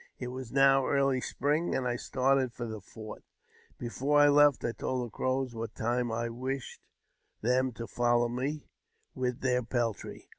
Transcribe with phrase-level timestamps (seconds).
[0.17, 3.23] It was now early spring, and I started for the fort.
[3.77, 6.81] Befor I left, I told the Crows what time I wished
[7.41, 8.65] them to follow mi
[9.13, 10.27] with their peltry.